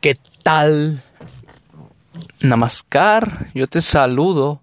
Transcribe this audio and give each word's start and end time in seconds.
¿Qué 0.00 0.16
tal? 0.42 1.02
Namaskar, 2.40 3.50
yo 3.54 3.66
te 3.66 3.82
saludo 3.82 4.62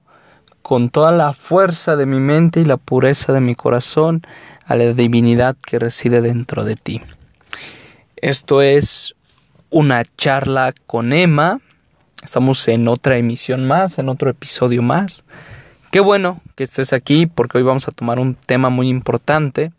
con 0.64 0.90
toda 0.90 1.12
la 1.12 1.34
fuerza 1.34 1.96
de 1.96 2.08
mi 2.08 2.20
mente 2.20 2.62
y 2.62 2.66
la 2.66 2.78
pureza 2.78 3.34
de 3.34 3.40
mi 3.40 3.54
corazón 3.54 4.24
a 4.66 4.76
la 4.76 4.94
divinidad 4.94 5.56
que 5.64 5.78
reside 5.78 6.22
dentro 6.22 6.64
de 6.64 6.76
ti. 6.76 7.02
Esto 8.16 8.64
es 8.64 9.14
una 9.70 10.06
charla 10.06 10.74
con 10.88 11.14
Emma. 11.14 11.62
Estamos 12.24 12.68
en 12.68 12.88
otra 12.88 13.18
emisión 13.18 13.68
más, 13.68 14.00
en 14.00 14.10
otro 14.10 14.32
episodio 14.32 14.82
más. 14.82 15.24
Qué 15.92 16.00
bueno 16.00 16.42
que 16.56 16.64
estés 16.64 16.94
aquí 16.94 17.28
porque 17.28 17.60
hoy 17.60 17.64
vamos 17.64 17.88
a 17.88 17.92
tomar 17.92 18.18
un 18.18 18.34
tema 18.34 18.70
muy 18.70 18.90
importante 18.90 19.72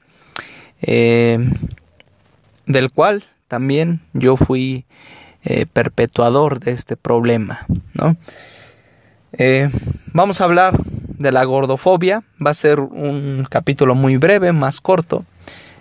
eh, 0.82 1.50
del 2.66 2.92
cual 2.92 3.24
también 3.48 4.02
yo 4.12 4.36
fui 4.36 4.84
eh, 5.44 5.66
perpetuador 5.66 6.60
de 6.60 6.72
este 6.72 6.96
problema, 6.96 7.66
¿no? 7.94 8.16
Eh, 9.32 9.70
vamos 10.12 10.40
a 10.40 10.44
hablar 10.44 10.78
de 11.18 11.32
la 11.32 11.44
gordofobia. 11.44 12.22
Va 12.44 12.50
a 12.50 12.54
ser 12.54 12.80
un 12.80 13.46
capítulo 13.48 13.94
muy 13.94 14.16
breve, 14.16 14.52
más 14.52 14.80
corto. 14.80 15.24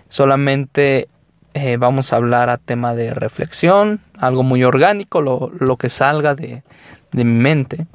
Solamente 0.08 1.08
eh, 1.54 1.76
vamos 1.76 2.12
a 2.12 2.16
hablar 2.16 2.50
a 2.50 2.58
tema 2.58 2.94
de 2.94 3.14
reflexión, 3.14 4.00
algo 4.18 4.42
muy 4.42 4.64
orgánico, 4.64 5.22
lo, 5.22 5.76
que 5.76 5.88
salga 5.88 6.34
de, 6.34 6.62
de 7.12 7.24
mi 7.24 7.40
mente. 7.40 7.86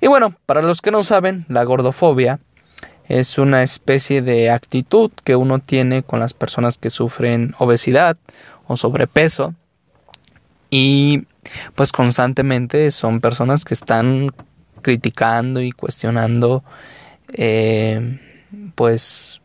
Y 0.00 0.08
bueno, 0.08 0.34
para 0.46 0.62
los 0.62 0.82
que 0.82 0.90
no 0.90 1.04
saben, 1.04 1.44
la 1.48 1.64
gordofobia 1.64 2.40
es 3.08 3.38
una 3.38 3.62
especie 3.62 4.22
de 4.22 4.50
actitud 4.50 5.10
que 5.24 5.36
uno 5.36 5.58
tiene 5.58 6.02
con 6.02 6.20
las 6.20 6.34
personas 6.34 6.78
que 6.78 6.90
sufren 6.90 7.54
obesidad 7.58 8.16
o 8.66 8.76
sobrepeso 8.76 9.54
y 10.72 11.26
pues 11.74 11.92
constantemente 11.92 12.90
son 12.90 13.20
personas 13.20 13.66
que 13.66 13.74
están 13.74 14.30
criticando 14.80 15.60
y 15.60 15.70
cuestionando 15.70 16.64
eh, 17.34 18.18
pues 18.74 19.42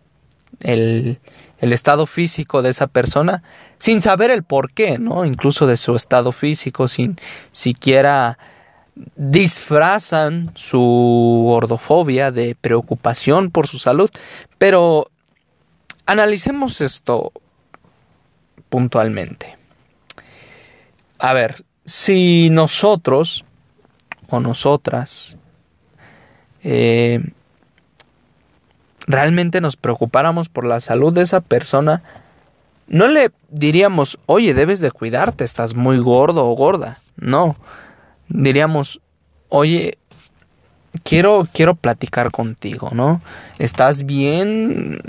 el, 0.62 1.20
el 1.60 1.74
estado 1.74 2.06
físico 2.06 2.62
de 2.62 2.70
esa 2.70 2.88
persona 2.88 3.44
sin 3.78 4.02
saber 4.02 4.32
el 4.32 4.44
por 4.44 4.72
qué, 4.72 5.00
¿no? 5.00 5.26
Incluso 5.26 5.68
de 5.68 5.76
su 5.76 5.98
estado 5.98 6.32
físico, 6.32 6.88
sin 6.88 7.18
siquiera 7.52 8.40
disfrazan 9.18 10.52
su 10.56 11.44
gordofobia 11.46 12.32
de 12.32 12.56
preocupación 12.56 13.52
por 13.52 13.68
su 13.68 13.80
salud. 13.80 14.10
Pero 14.58 15.12
analicemos 16.06 16.80
esto 16.80 17.34
puntualmente. 18.70 19.58
A 21.20 21.34
ver, 21.34 21.64
si 21.86 22.50
nosotros 22.52 23.44
o 24.30 24.40
nosotras 24.40 25.38
eh, 26.64 27.22
realmente 29.08 29.62
nos 29.62 29.78
preocupáramos 29.78 30.50
por 30.50 30.66
la 30.66 30.82
salud 30.82 31.14
de 31.14 31.22
esa 31.22 31.42
persona, 31.42 32.04
no 32.88 33.08
le 33.08 33.32
diríamos, 33.50 34.20
oye, 34.26 34.54
debes 34.54 34.80
de 34.80 34.92
cuidarte, 34.92 35.44
estás 35.44 35.76
muy 35.76 35.98
gordo 36.00 36.46
o 36.46 36.56
gorda. 36.56 37.00
No, 37.16 37.56
diríamos, 38.30 39.02
oye, 39.50 39.98
quiero, 41.04 41.48
quiero 41.52 41.76
platicar 41.76 42.32
contigo, 42.32 42.92
¿no? 42.94 43.22
¿Estás 43.60 44.06
bien? 44.06 45.00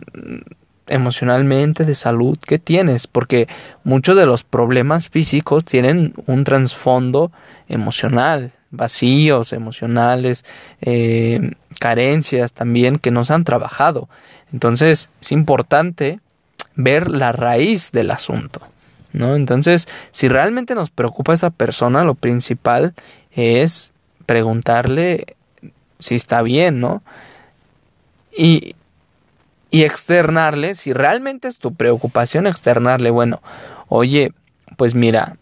Emocionalmente, 0.88 1.84
de 1.84 1.94
salud 1.94 2.38
que 2.38 2.58
tienes, 2.58 3.06
porque 3.06 3.48
muchos 3.84 4.16
de 4.16 4.26
los 4.26 4.42
problemas 4.42 5.08
físicos 5.08 5.64
tienen 5.64 6.14
un 6.26 6.44
trasfondo 6.44 7.30
emocional, 7.68 8.52
vacíos 8.70 9.52
emocionales, 9.52 10.44
eh, 10.80 11.52
carencias 11.80 12.52
también 12.52 12.98
que 12.98 13.10
nos 13.10 13.30
han 13.30 13.44
trabajado. 13.44 14.08
Entonces 14.52 15.10
es 15.20 15.32
importante 15.32 16.20
ver 16.74 17.10
la 17.10 17.32
raíz 17.32 17.92
del 17.92 18.10
asunto. 18.10 18.60
¿no? 19.12 19.36
Entonces, 19.36 19.88
si 20.10 20.28
realmente 20.28 20.74
nos 20.74 20.90
preocupa 20.90 21.34
esa 21.34 21.50
persona, 21.50 22.04
lo 22.04 22.14
principal 22.14 22.94
es 23.32 23.92
preguntarle 24.26 25.36
si 25.98 26.14
está 26.14 26.42
bien, 26.42 26.80
¿no? 26.80 27.02
Y, 28.36 28.74
y 29.70 29.82
externarle, 29.82 30.74
si 30.74 30.92
realmente 30.92 31.48
es 31.48 31.58
tu 31.58 31.74
preocupación, 31.74 32.46
externarle, 32.46 33.10
bueno, 33.10 33.42
oye, 33.88 34.32
pues 34.76 34.94
mira, 34.94 35.36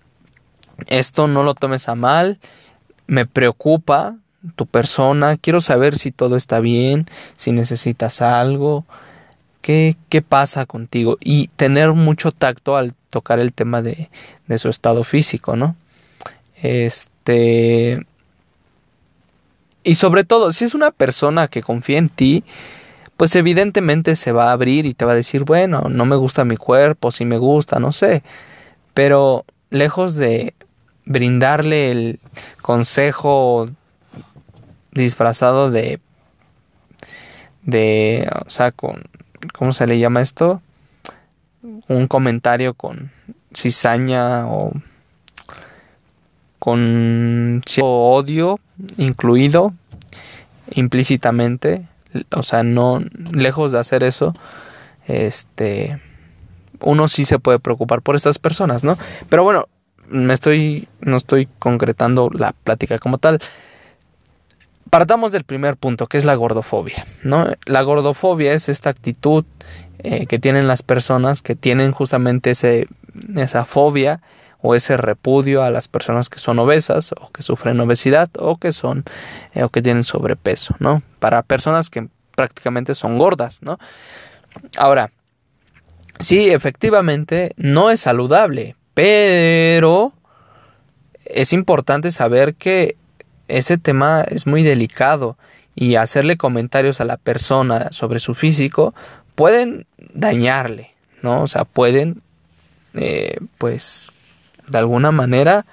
esto 0.88 1.28
no 1.28 1.42
lo 1.42 1.54
tomes 1.54 1.88
a 1.88 1.94
mal, 1.94 2.38
me 3.06 3.26
preocupa 3.26 4.16
tu 4.56 4.66
persona, 4.66 5.36
quiero 5.36 5.60
saber 5.60 5.96
si 5.96 6.12
todo 6.12 6.36
está 6.36 6.60
bien, 6.60 7.06
si 7.36 7.52
necesitas 7.52 8.20
algo, 8.22 8.84
qué, 9.60 9.96
qué 10.08 10.22
pasa 10.22 10.66
contigo 10.66 11.18
y 11.20 11.48
tener 11.48 11.92
mucho 11.92 12.32
tacto 12.32 12.76
al 12.76 12.94
tocar 13.10 13.40
el 13.40 13.52
tema 13.52 13.82
de, 13.82 14.10
de 14.46 14.58
su 14.58 14.68
estado 14.68 15.04
físico, 15.04 15.56
¿no? 15.56 15.76
Este... 16.62 18.06
Y 19.82 19.94
sobre 19.94 20.24
todo, 20.24 20.50
si 20.50 20.64
es 20.64 20.74
una 20.74 20.90
persona 20.90 21.46
que 21.46 21.62
confía 21.62 21.98
en 21.98 22.08
ti, 22.08 22.42
pues 23.16 23.34
evidentemente 23.34 24.16
se 24.16 24.32
va 24.32 24.50
a 24.50 24.52
abrir 24.52 24.86
y 24.86 24.94
te 24.94 25.04
va 25.04 25.12
a 25.12 25.16
decir, 25.16 25.44
bueno, 25.44 25.88
no 25.88 26.04
me 26.04 26.16
gusta 26.16 26.44
mi 26.44 26.56
cuerpo, 26.56 27.10
si 27.10 27.24
me 27.24 27.38
gusta, 27.38 27.78
no 27.80 27.92
sé. 27.92 28.22
Pero 28.94 29.44
lejos 29.70 30.16
de 30.16 30.54
brindarle 31.04 31.90
el 31.90 32.20
consejo 32.60 33.68
disfrazado 34.92 35.70
de 35.70 36.00
de 37.62 38.28
o 38.46 38.50
sea 38.50 38.72
con 38.72 39.02
cómo 39.52 39.72
se 39.72 39.86
le 39.86 39.98
llama 39.98 40.20
esto 40.20 40.62
un 41.88 42.06
comentario 42.06 42.74
con 42.74 43.10
cizaña 43.54 44.46
o 44.48 44.72
con 46.58 47.62
odio 47.80 48.58
incluido 48.96 49.74
implícitamente 50.72 51.86
o 52.30 52.42
sea, 52.42 52.62
no, 52.62 53.02
lejos 53.32 53.72
de 53.72 53.78
hacer 53.78 54.02
eso, 54.04 54.34
este, 55.06 56.00
uno 56.80 57.08
sí 57.08 57.24
se 57.24 57.38
puede 57.38 57.58
preocupar 57.58 58.02
por 58.02 58.16
estas 58.16 58.38
personas, 58.38 58.84
¿no? 58.84 58.98
Pero 59.28 59.44
bueno, 59.44 59.68
me 60.08 60.34
estoy, 60.34 60.88
no 61.00 61.16
estoy 61.16 61.48
concretando 61.58 62.30
la 62.32 62.52
plática 62.52 62.98
como 62.98 63.18
tal. 63.18 63.40
Partamos 64.90 65.32
del 65.32 65.44
primer 65.44 65.76
punto, 65.76 66.06
que 66.06 66.16
es 66.16 66.24
la 66.24 66.34
gordofobia, 66.34 67.04
¿no? 67.22 67.48
La 67.66 67.82
gordofobia 67.82 68.52
es 68.52 68.68
esta 68.68 68.90
actitud 68.90 69.44
eh, 69.98 70.26
que 70.26 70.38
tienen 70.38 70.68
las 70.68 70.82
personas 70.82 71.42
que 71.42 71.56
tienen 71.56 71.90
justamente 71.92 72.50
ese, 72.50 72.86
esa 73.36 73.64
fobia 73.64 74.20
o 74.62 74.74
ese 74.74 74.96
repudio 74.96 75.62
a 75.62 75.70
las 75.70 75.88
personas 75.88 76.28
que 76.28 76.38
son 76.38 76.58
obesas 76.58 77.12
o 77.12 77.30
que 77.30 77.42
sufren 77.42 77.80
obesidad 77.80 78.30
o 78.38 78.56
que 78.56 78.72
son 78.72 79.04
eh, 79.54 79.62
o 79.62 79.68
que 79.68 79.82
tienen 79.82 80.04
sobrepeso, 80.04 80.74
¿no? 80.78 81.02
Para 81.18 81.42
personas 81.42 81.90
que 81.90 82.08
prácticamente 82.34 82.94
son 82.94 83.18
gordas, 83.18 83.62
¿no? 83.62 83.78
Ahora, 84.78 85.12
sí, 86.18 86.50
efectivamente 86.50 87.52
no 87.56 87.90
es 87.90 88.00
saludable, 88.00 88.76
pero 88.94 90.12
es 91.24 91.52
importante 91.52 92.12
saber 92.12 92.54
que 92.54 92.96
ese 93.48 93.78
tema 93.78 94.22
es 94.22 94.46
muy 94.46 94.62
delicado 94.62 95.36
y 95.74 95.96
hacerle 95.96 96.36
comentarios 96.36 97.00
a 97.00 97.04
la 97.04 97.16
persona 97.16 97.92
sobre 97.92 98.18
su 98.18 98.34
físico 98.34 98.94
pueden 99.34 99.86
dañarle, 100.14 100.94
¿no? 101.22 101.42
O 101.42 101.46
sea, 101.46 101.64
pueden, 101.64 102.22
eh, 102.94 103.38
pues, 103.58 104.10
de 104.68 104.78
alguna 104.78 105.12
manera 105.12 105.66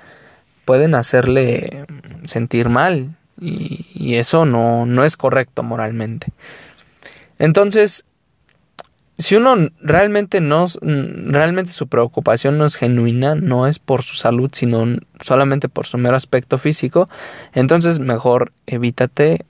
pueden 0.66 0.96
hacerle 0.96 1.86
sentir 2.26 2.70
mal 2.70 3.16
y, 3.40 4.16
eso 4.16 4.46
no, 4.46 4.86
no 4.86 5.04
es 5.04 5.18
correcto 5.18 5.64
moralmente. 5.64 6.28
Entonces, 7.40 8.06
si 9.18 9.36
uno 9.36 9.56
realmente 9.82 10.42
no, 10.42 10.68
realmente 10.82 11.72
su 11.72 11.88
preocupación 11.88 12.58
no 12.58 12.66
es 12.66 12.76
genuina, 12.76 13.36
no 13.36 13.68
es 13.68 13.80
por 13.80 14.04
su 14.04 14.16
salud, 14.16 14.50
sino 14.54 14.98
solamente 15.22 15.70
por 15.70 15.86
su 15.86 15.98
mero 15.98 16.16
aspecto 16.16 16.58
físico, 16.58 17.10
entonces 17.54 18.00
mejor 18.00 18.54
evítate 18.66 19.46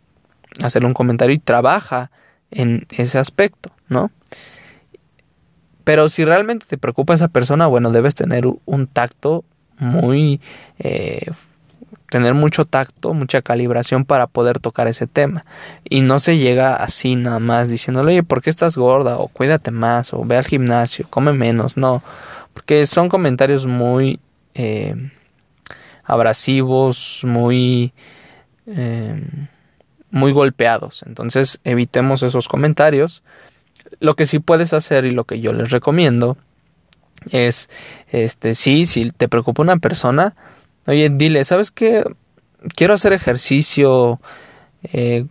hacer 0.61 0.85
un 0.85 0.93
comentario 0.93 1.35
y 1.35 1.39
trabaja 1.39 2.11
en 2.51 2.85
ese 2.89 3.17
aspecto, 3.17 3.71
¿no? 3.89 4.11
Pero 5.83 6.09
si 6.09 6.25
realmente 6.25 6.65
te 6.67 6.77
preocupa 6.77 7.13
esa 7.13 7.27
persona, 7.27 7.67
bueno, 7.67 7.91
debes 7.91 8.15
tener 8.15 8.45
un 8.65 8.87
tacto 8.87 9.43
muy... 9.79 10.39
Eh, 10.79 11.31
tener 12.09 12.35
mucho 12.35 12.65
tacto, 12.65 13.15
mucha 13.15 13.41
calibración 13.41 14.05
para 14.05 14.27
poder 14.27 14.59
tocar 14.59 14.87
ese 14.87 15.07
tema. 15.07 15.45
Y 15.83 16.01
no 16.01 16.19
se 16.19 16.37
llega 16.37 16.75
así 16.75 17.15
nada 17.15 17.39
más 17.39 17.69
diciéndole, 17.69 18.11
oye, 18.11 18.23
¿por 18.23 18.43
qué 18.43 18.51
estás 18.51 18.77
gorda? 18.77 19.17
O 19.17 19.29
cuídate 19.29 19.71
más, 19.71 20.13
o 20.13 20.23
ve 20.23 20.37
al 20.37 20.45
gimnasio, 20.45 21.07
come 21.09 21.33
menos. 21.33 21.75
No, 21.75 22.03
porque 22.53 22.85
son 22.85 23.09
comentarios 23.09 23.65
muy... 23.65 24.19
Eh, 24.53 24.95
abrasivos, 26.03 27.21
muy, 27.23 27.93
em, 28.65 29.47
muy 30.11 30.31
golpeados. 30.31 31.03
Entonces 31.07 31.59
evitemos 31.63 32.23
esos 32.23 32.47
comentarios. 32.47 33.23
Lo 33.99 34.15
que 34.15 34.25
sí 34.25 34.39
puedes 34.39 34.73
hacer 34.73 35.05
y 35.05 35.11
lo 35.11 35.25
que 35.25 35.39
yo 35.39 35.53
les 35.53 35.71
recomiendo 35.71 36.37
es, 37.31 37.69
este, 38.11 38.55
sí, 38.55 38.85
si 38.85 39.11
te 39.11 39.27
preocupa 39.27 39.61
una 39.61 39.77
persona, 39.77 40.35
oye, 40.87 41.09
dile, 41.09 41.43
¿sabes 41.45 41.71
qué? 41.71 42.03
Quiero 42.75 42.93
hacer 42.93 43.13
ejercicio, 43.13 44.19
eh, 44.83 45.25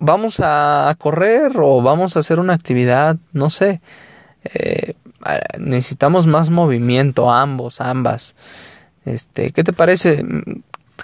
vamos 0.00 0.40
a 0.42 0.94
correr 0.98 1.52
o 1.56 1.82
vamos 1.82 2.16
a 2.16 2.20
hacer 2.20 2.40
una 2.40 2.54
actividad, 2.54 3.16
no 3.32 3.50
sé. 3.50 3.80
Eh, 4.54 4.94
necesitamos 5.58 6.26
más 6.26 6.50
movimiento, 6.50 7.30
ambos, 7.30 7.80
ambas. 7.80 8.34
Este, 9.04 9.50
¿qué 9.50 9.64
te 9.64 9.72
parece? 9.72 10.24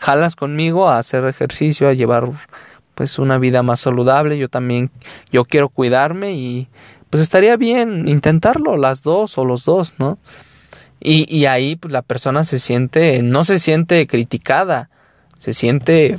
¿Jalas 0.00 0.36
conmigo 0.36 0.88
a 0.88 0.98
hacer 0.98 1.24
ejercicio, 1.24 1.88
a 1.88 1.92
llevar 1.92 2.30
pues 2.98 3.20
una 3.20 3.38
vida 3.38 3.62
más 3.62 3.78
saludable? 3.78 4.38
Yo 4.38 4.48
también, 4.48 4.90
yo 5.30 5.44
quiero 5.44 5.68
cuidarme 5.68 6.32
y 6.32 6.66
pues 7.10 7.22
estaría 7.22 7.56
bien 7.56 8.08
intentarlo, 8.08 8.76
las 8.76 9.04
dos 9.04 9.38
o 9.38 9.44
los 9.44 9.64
dos, 9.64 9.94
¿no? 9.98 10.18
Y, 10.98 11.32
y 11.32 11.46
ahí 11.46 11.76
pues 11.76 11.92
la 11.92 12.02
persona 12.02 12.42
se 12.42 12.58
siente, 12.58 13.22
no 13.22 13.44
se 13.44 13.60
siente 13.60 14.04
criticada, 14.08 14.90
se 15.38 15.52
siente 15.52 16.18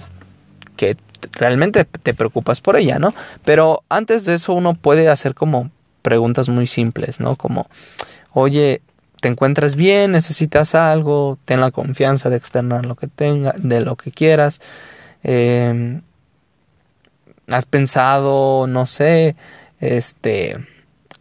que 0.77 0.95
realmente 1.33 1.83
te 1.83 2.13
preocupas 2.13 2.61
por 2.61 2.77
ella, 2.77 2.97
¿no? 2.97 3.13
Pero 3.43 3.83
antes 3.89 4.23
de 4.23 4.35
eso 4.35 4.53
uno 4.53 4.73
puede 4.73 5.09
hacer 5.09 5.35
como 5.35 5.71
preguntas 6.01 6.47
muy 6.47 6.65
simples, 6.65 7.19
¿no? 7.19 7.35
Como, 7.35 7.67
oye, 8.31 8.81
¿te 9.19 9.27
encuentras 9.27 9.75
bien? 9.75 10.13
¿Necesitas 10.13 10.75
algo? 10.75 11.37
Ten 11.43 11.59
la 11.59 11.71
confianza 11.71 12.29
de 12.29 12.37
externar 12.37 12.85
lo 12.85 12.95
que 12.95 13.07
tenga, 13.07 13.53
de 13.57 13.81
lo 13.81 13.97
que 13.97 14.13
quieras. 14.13 14.61
Em, 15.23 16.03
¿Has 17.50 17.66
pensado, 17.66 18.68
no 18.68 18.86
sé, 18.86 19.36
este, 19.80 20.57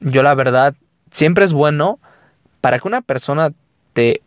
yo 0.01 0.23
la 0.23 0.35
verdad, 0.35 0.75
siempre 1.11 1.45
es 1.45 1.53
bueno 1.53 1.99
para 2.61 2.79
que 2.79 2.89
una 2.89 3.01
persona 3.01 3.51
te 3.93 4.21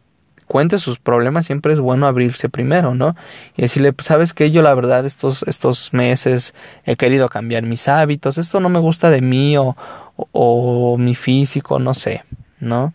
cuente 0.52 0.80
sus 0.80 1.00
problemas, 1.00 1.46
siempre 1.46 1.72
es 1.72 1.80
bueno 1.80 2.08
abrirse 2.08 2.50
primero, 2.50 2.94
¿no? 2.94 3.16
Y 3.56 3.62
decirle, 3.62 3.94
pues, 3.94 4.08
sabes 4.08 4.34
que 4.34 4.52
yo 4.52 4.62
la 4.62 4.74
verdad 4.74 5.06
estos, 5.06 5.44
estos 5.44 5.94
meses 5.94 6.54
he 6.84 6.98
querido 6.98 7.30
cambiar 7.30 7.64
mis 7.64 7.88
hábitos, 7.88 8.38
esto 8.38 8.60
no 8.60 8.68
me 8.68 8.80
gusta 8.80 9.10
de 9.10 9.22
mí 9.22 9.58
o, 9.58 9.78
o, 10.34 10.98
mi 10.98 11.16
físico, 11.16 11.80
no 11.80 11.94
sé, 11.94 12.26
¿no? 12.60 12.94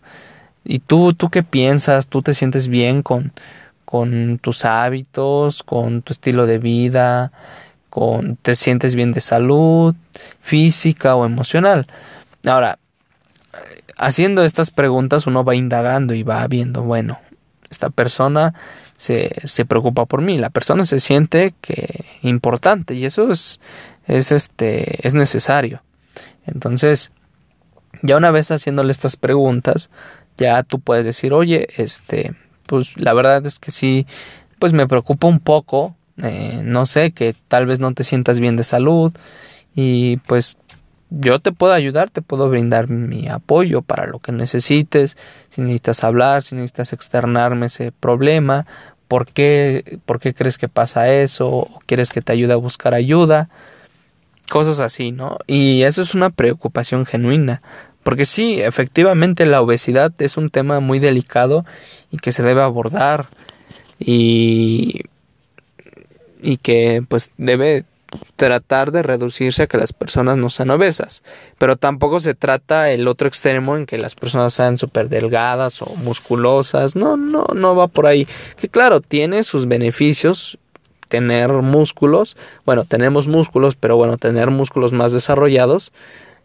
¿Y 0.63 0.79
tú, 0.79 1.13
tú 1.13 1.29
qué 1.29 1.41
piensas? 1.41 2.07
¿Tú 2.07 2.21
te 2.21 2.35
sientes 2.35 2.67
bien 2.67 3.01
con, 3.01 3.31
con 3.85 4.37
tus 4.37 4.63
hábitos, 4.63 5.63
con 5.63 6.03
tu 6.03 6.13
estilo 6.13 6.45
de 6.45 6.59
vida, 6.59 7.31
con 7.89 8.35
te 8.37 8.55
sientes 8.55 8.95
bien 8.95 9.11
de 9.11 9.21
salud, 9.21 9.95
física 10.41 11.15
o 11.15 11.25
emocional? 11.25 11.87
Ahora, 12.45 12.79
haciendo 13.97 14.43
estas 14.43 14.71
preguntas 14.71 15.27
uno 15.27 15.43
va 15.43 15.55
indagando 15.55 16.13
y 16.13 16.23
va 16.23 16.45
viendo, 16.47 16.83
bueno, 16.83 17.19
esta 17.69 17.89
persona 17.89 18.53
se, 18.95 19.31
se 19.45 19.65
preocupa 19.65 20.05
por 20.05 20.21
mí, 20.21 20.37
la 20.37 20.49
persona 20.49 20.85
se 20.85 20.99
siente 20.99 21.53
que 21.61 22.05
importante 22.21 22.93
y 22.95 23.05
eso 23.05 23.31
es, 23.31 23.59
es 24.05 24.31
este, 24.31 25.05
es 25.07 25.13
necesario. 25.13 25.83
Entonces, 26.45 27.11
ya 28.01 28.17
una 28.17 28.31
vez 28.31 28.51
haciéndole 28.51 28.91
estas 28.91 29.17
preguntas, 29.17 29.89
ya 30.37 30.63
tú 30.63 30.79
puedes 30.79 31.05
decir, 31.05 31.33
oye, 31.33 31.67
este, 31.77 32.35
pues 32.65 32.95
la 32.97 33.13
verdad 33.13 33.45
es 33.45 33.59
que 33.59 33.71
sí, 33.71 34.07
pues 34.59 34.73
me 34.73 34.87
preocupa 34.87 35.27
un 35.27 35.39
poco, 35.39 35.95
eh, 36.23 36.61
no 36.63 36.85
sé, 36.85 37.11
que 37.11 37.35
tal 37.47 37.65
vez 37.65 37.79
no 37.79 37.93
te 37.93 38.03
sientas 38.03 38.39
bien 38.39 38.55
de 38.55 38.63
salud 38.63 39.13
y 39.75 40.17
pues 40.17 40.57
yo 41.09 41.39
te 41.39 41.51
puedo 41.51 41.73
ayudar, 41.73 42.09
te 42.09 42.21
puedo 42.21 42.49
brindar 42.49 42.89
mi 42.89 43.29
apoyo 43.29 43.81
para 43.81 44.07
lo 44.07 44.19
que 44.19 44.31
necesites, 44.31 45.17
si 45.49 45.61
necesitas 45.61 46.03
hablar, 46.03 46.43
si 46.43 46.55
necesitas 46.55 46.93
externarme 46.93 47.67
ese 47.67 47.91
problema, 47.91 48.65
por 49.07 49.27
qué, 49.27 49.99
por 50.05 50.19
qué 50.19 50.33
crees 50.33 50.57
que 50.57 50.67
pasa 50.67 51.09
eso, 51.13 51.47
o 51.47 51.79
quieres 51.85 52.09
que 52.09 52.21
te 52.21 52.33
ayude 52.33 52.53
a 52.53 52.57
buscar 52.57 52.93
ayuda, 52.93 53.49
cosas 54.49 54.79
así, 54.79 55.11
¿no? 55.11 55.37
Y 55.47 55.83
eso 55.83 56.01
es 56.01 56.13
una 56.13 56.29
preocupación 56.29 57.05
genuina, 57.05 57.61
porque 58.03 58.25
sí, 58.25 58.61
efectivamente 58.61 59.45
la 59.45 59.61
obesidad 59.61 60.11
es 60.19 60.35
un 60.35 60.49
tema 60.49 60.79
muy 60.79 60.99
delicado 60.99 61.65
y 62.11 62.17
que 62.17 62.31
se 62.31 62.43
debe 62.43 62.61
abordar 62.61 63.27
y, 63.99 65.03
y 66.41 66.57
que 66.57 67.03
pues 67.07 67.31
debe 67.37 67.85
tratar 68.35 68.91
de 68.91 69.03
reducirse 69.03 69.63
a 69.63 69.67
que 69.67 69.77
las 69.77 69.93
personas 69.93 70.37
no 70.37 70.49
sean 70.49 70.69
obesas, 70.69 71.23
pero 71.57 71.75
tampoco 71.75 72.19
se 72.19 72.33
trata 72.33 72.91
el 72.91 73.07
otro 73.07 73.27
extremo 73.27 73.75
en 73.75 73.85
que 73.85 73.97
las 73.97 74.15
personas 74.15 74.53
sean 74.53 74.77
súper 74.77 75.09
delgadas 75.09 75.81
o 75.81 75.93
musculosas, 75.95 76.95
no, 76.95 77.17
no, 77.17 77.47
no 77.53 77.75
va 77.75 77.87
por 77.87 78.07
ahí, 78.07 78.27
que 78.59 78.69
claro, 78.69 79.01
tiene 79.01 79.43
sus 79.43 79.67
beneficios 79.67 80.57
tener 81.09 81.51
músculos, 81.51 82.37
bueno, 82.65 82.85
tenemos 82.85 83.27
músculos, 83.27 83.75
pero 83.75 83.95
bueno, 83.97 84.17
tener 84.17 84.51
músculos 84.51 84.93
más 84.93 85.11
desarrollados 85.11 85.91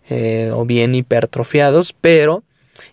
eh, 0.08 0.50
o 0.52 0.64
bien 0.64 0.94
hipertrofiados, 0.94 1.92
pero 2.00 2.42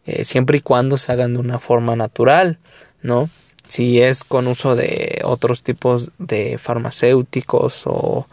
eh, 0.06 0.26
siempre 0.26 0.58
y 0.58 0.62
cuando 0.62 0.98
se 0.98 1.12
hagan 1.12 1.34
de 1.34 1.40
una 1.40 1.60
forma 1.60 1.96
natural, 1.96 2.60
¿no? 3.02 3.30
Si 3.70 4.02
es 4.02 4.24
con 4.26 4.48
uso 4.48 4.76
de 4.76 5.22
otros 5.24 5.64
tipos 5.64 6.10
de 6.18 6.58
farmacéuticos 6.58 7.84
o 7.86 8.28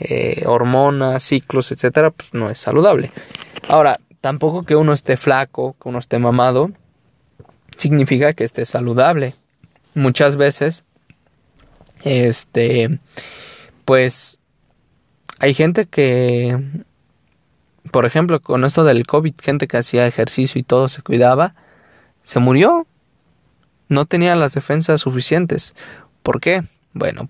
eh, 0.00 0.42
hormonas, 0.46 1.22
ciclos, 1.22 1.70
etcétera, 1.70 2.10
pues 2.10 2.34
no 2.34 2.50
es 2.50 2.58
saludable. 2.58 3.12
Ahora, 3.68 4.00
tampoco 4.20 4.64
que 4.64 4.74
uno 4.74 4.92
esté 4.92 5.16
flaco, 5.16 5.76
que 5.80 5.88
uno 5.88 6.00
esté 6.00 6.18
mamado, 6.18 6.72
significa 7.76 8.32
que 8.32 8.44
esté 8.44 8.66
saludable. 8.66 9.34
Muchas 9.94 10.36
veces, 10.36 10.84
este, 12.02 12.98
pues, 13.84 14.40
hay 15.38 15.54
gente 15.54 15.86
que, 15.86 16.58
por 17.92 18.06
ejemplo, 18.06 18.40
con 18.40 18.64
esto 18.64 18.82
del 18.84 19.06
COVID, 19.06 19.34
gente 19.40 19.68
que 19.68 19.76
hacía 19.76 20.06
ejercicio 20.06 20.58
y 20.58 20.64
todo 20.64 20.88
se 20.88 21.02
cuidaba, 21.02 21.54
se 22.24 22.40
murió. 22.40 22.86
No 23.90 24.06
tenía 24.06 24.36
las 24.36 24.54
defensas 24.54 25.02
suficientes. 25.02 25.74
¿Por 26.22 26.40
qué? 26.40 26.62
Bueno, 26.94 27.28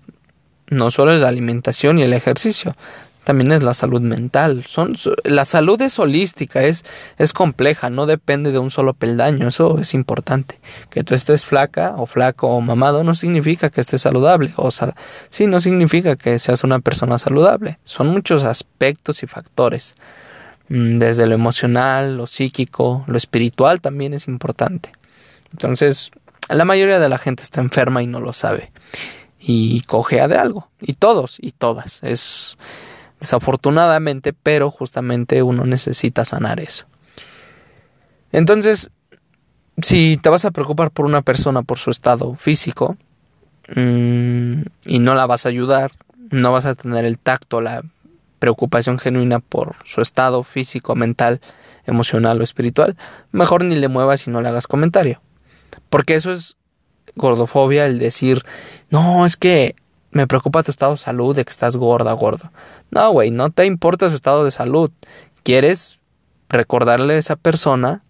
no 0.67 0.91
solo 0.91 1.11
es 1.11 1.19
la 1.19 1.27
alimentación 1.27 1.99
y 1.99 2.03
el 2.03 2.13
ejercicio, 2.13 2.75
también 3.23 3.51
es 3.51 3.63
la 3.63 3.73
salud 3.73 3.99
mental. 3.99 4.63
Son, 4.67 4.95
la 5.23 5.45
salud 5.45 5.81
es 5.81 5.97
holística, 5.97 6.61
es, 6.61 6.85
es 7.17 7.33
compleja, 7.33 7.89
no 7.89 8.05
depende 8.05 8.51
de 8.51 8.59
un 8.59 8.69
solo 8.69 8.93
peldaño, 8.93 9.47
eso 9.47 9.79
es 9.79 9.95
importante. 9.95 10.59
Que 10.91 11.03
tú 11.03 11.15
estés 11.15 11.45
flaca 11.45 11.95
o 11.97 12.05
flaco 12.05 12.47
o 12.47 12.61
mamado 12.61 13.03
no 13.03 13.15
significa 13.15 13.71
que 13.71 13.81
estés 13.81 14.03
saludable, 14.03 14.53
o 14.55 14.69
sea, 14.69 14.95
sí, 15.29 15.47
no 15.47 15.59
significa 15.59 16.15
que 16.15 16.37
seas 16.39 16.63
una 16.63 16.79
persona 16.79 17.17
saludable. 17.17 17.79
Son 17.85 18.07
muchos 18.07 18.43
aspectos 18.43 19.23
y 19.23 19.27
factores, 19.27 19.95
mm, 20.69 20.99
desde 20.99 21.25
lo 21.25 21.33
emocional, 21.33 22.17
lo 22.17 22.27
psíquico, 22.27 23.03
lo 23.07 23.17
espiritual 23.17 23.81
también 23.81 24.13
es 24.13 24.27
importante. 24.27 24.91
Entonces, 25.51 26.11
la 26.49 26.65
mayoría 26.65 26.99
de 26.99 27.09
la 27.09 27.17
gente 27.17 27.43
está 27.43 27.61
enferma 27.61 28.03
y 28.03 28.07
no 28.07 28.19
lo 28.19 28.33
sabe 28.33 28.71
y 29.41 29.81
cojea 29.81 30.27
de 30.27 30.37
algo. 30.37 30.69
Y 30.79 30.93
todos 30.93 31.37
y 31.41 31.51
todas. 31.51 32.01
Es 32.03 32.57
desafortunadamente, 33.19 34.33
pero 34.33 34.71
justamente 34.71 35.43
uno 35.43 35.65
necesita 35.65 36.25
sanar 36.25 36.59
eso. 36.59 36.85
Entonces, 38.31 38.91
si 39.81 40.17
te 40.17 40.29
vas 40.29 40.45
a 40.45 40.51
preocupar 40.51 40.91
por 40.91 41.05
una 41.05 41.21
persona 41.21 41.63
por 41.63 41.77
su 41.77 41.91
estado 41.91 42.35
físico 42.35 42.97
mm, 43.75 44.61
y 44.85 44.99
no 44.99 45.15
la 45.15 45.25
vas 45.25 45.45
a 45.45 45.49
ayudar, 45.49 45.91
no 46.29 46.51
vas 46.51 46.65
a 46.65 46.75
tener 46.75 47.05
el 47.05 47.19
tacto, 47.19 47.61
la 47.61 47.83
preocupación 48.39 48.97
genuina 48.99 49.39
por 49.39 49.75
su 49.83 50.01
estado 50.01 50.43
físico, 50.43 50.95
mental, 50.95 51.41
emocional 51.85 52.39
o 52.39 52.43
espiritual, 52.43 52.95
mejor 53.31 53.63
ni 53.63 53.75
le 53.75 53.87
muevas 53.87 54.27
y 54.27 54.31
no 54.31 54.41
le 54.41 54.49
hagas 54.49 54.67
comentario. 54.67 55.21
Porque 55.89 56.15
eso 56.15 56.31
es 56.31 56.57
gordofobia 57.15 57.85
el 57.85 57.99
decir, 57.99 58.43
no, 58.89 59.25
es 59.25 59.35
que 59.37 59.75
me 60.11 60.27
preocupa 60.27 60.63
tu 60.63 60.71
estado 60.71 60.93
de 60.93 60.97
salud, 60.97 61.35
de 61.35 61.45
que 61.45 61.51
estás 61.51 61.77
gorda, 61.77 62.11
gordo. 62.13 62.51
No, 62.89 63.11
güey, 63.11 63.31
no 63.31 63.49
te 63.49 63.65
importa 63.65 64.09
su 64.09 64.15
estado 64.15 64.43
de 64.43 64.51
salud. 64.51 64.91
Quieres 65.43 65.99
recordarle 66.49 67.15
a 67.15 67.17
esa 67.17 67.35
persona 67.35 68.03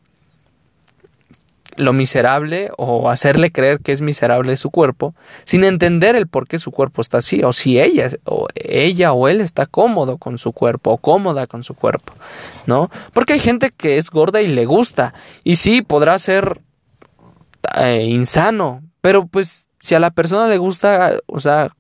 lo 1.77 1.93
miserable 1.93 2.69
o 2.77 3.09
hacerle 3.09 3.51
creer 3.51 3.79
que 3.79 3.91
es 3.91 4.01
miserable 4.01 4.57
su 4.57 4.71
cuerpo 4.71 5.15
sin 5.45 5.63
entender 5.63 6.15
el 6.15 6.27
por 6.27 6.47
qué 6.47 6.59
su 6.59 6.71
cuerpo 6.71 7.01
está 7.01 7.19
así 7.19 7.43
o 7.43 7.53
si 7.53 7.79
ella 7.79 8.09
o 8.25 8.47
ella 8.55 9.13
o 9.13 9.27
él 9.27 9.39
está 9.39 9.65
cómodo 9.65 10.17
con 10.17 10.37
su 10.37 10.51
cuerpo 10.51 10.91
o 10.91 10.97
cómoda 10.97 11.47
con 11.47 11.63
su 11.63 11.73
cuerpo, 11.73 12.13
¿no? 12.65 12.91
Porque 13.13 13.33
hay 13.33 13.39
gente 13.39 13.71
que 13.71 13.97
es 13.97 14.09
gorda 14.09 14.41
y 14.41 14.49
le 14.49 14.65
gusta 14.65 15.13
y 15.43 15.55
sí 15.55 15.81
podrá 15.81 16.19
ser 16.19 16.59
eh, 17.77 18.03
insano 18.03 18.81
pero 19.01 19.25
pues 19.25 19.67
Si 19.79 19.95
a 19.95 19.99
la 19.99 20.11
persona 20.11 20.47
le 20.47 20.59
gusta, 20.59 21.17
o 21.25 21.39
sea, 21.39 21.75